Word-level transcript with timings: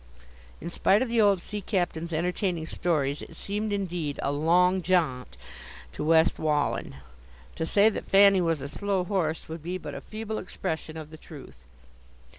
In 0.59 0.71
spite 0.71 1.03
of 1.03 1.09
the 1.09 1.21
old 1.21 1.43
sea 1.43 1.61
captain's 1.61 2.11
entertaining 2.11 2.65
stories, 2.65 3.21
it 3.21 3.35
seemed, 3.37 3.71
indeed, 3.71 4.19
"a 4.23 4.31
long 4.31 4.81
jaunt" 4.81 5.37
to 5.91 6.03
West 6.03 6.39
Wallen. 6.39 6.95
To 7.53 7.67
say 7.67 7.87
that 7.87 8.09
Fanny 8.09 8.41
was 8.41 8.61
a 8.61 8.67
slow 8.67 9.03
horse 9.03 9.47
would 9.47 9.61
be 9.61 9.77
but 9.77 9.93
a 9.93 10.01
feeble 10.01 10.39
expression 10.39 10.97
of 10.97 11.11
the 11.11 11.17
truth. 11.17 11.65